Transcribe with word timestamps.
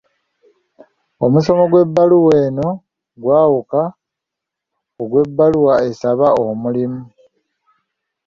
Omusomo 1.25 1.63
gw'ebbaluwa 1.71 2.33
eno 2.45 2.69
gwawuka 3.21 3.81
ku 4.95 5.01
gw'ebbaluwa 5.09 5.73
esaba 5.89 6.27
omulimu. 6.49 7.01